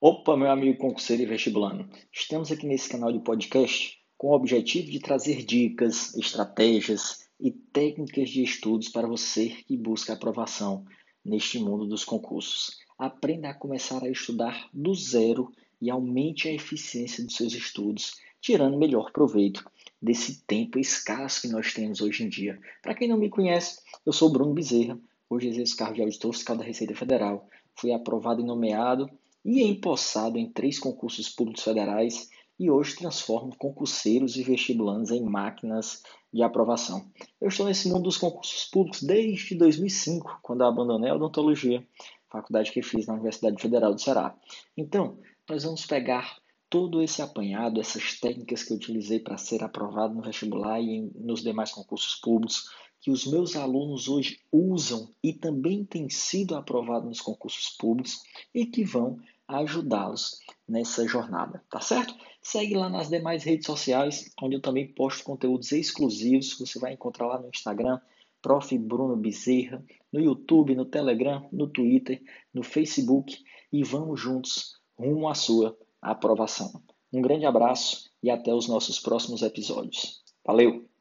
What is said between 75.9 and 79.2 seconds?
aprovação. Um grande abraço e até os nossos